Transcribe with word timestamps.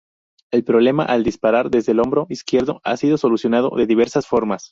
El 0.49 0.63
problema 0.63 1.05
al 1.05 1.23
disparar 1.23 1.69
desde 1.69 1.91
el 1.91 1.99
hombro 1.99 2.25
izquierdo 2.27 2.81
ha 2.83 2.97
sido 2.97 3.19
solucionado 3.19 3.69
de 3.77 3.85
diversas 3.85 4.25
formas. 4.25 4.59